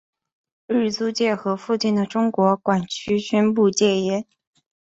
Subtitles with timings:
[0.65, 4.25] 日租界和附近的中国管区宣布戒严。